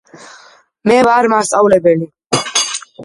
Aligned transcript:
მე 0.91 0.97
ვარ 1.07 1.29
მასწავლებელი 1.33 2.11